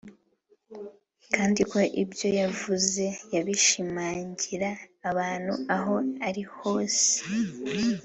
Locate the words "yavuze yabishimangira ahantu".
2.39-5.53